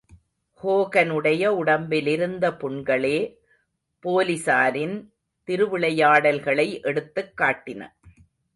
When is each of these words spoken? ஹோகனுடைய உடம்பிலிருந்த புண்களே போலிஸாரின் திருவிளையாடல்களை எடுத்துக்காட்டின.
ஹோகனுடைய 0.61 1.43
உடம்பிலிருந்த 1.61 2.45
புண்களே 2.61 3.17
போலிஸாரின் 4.05 4.97
திருவிளையாடல்களை 5.47 6.67
எடுத்துக்காட்டின. 6.83 7.81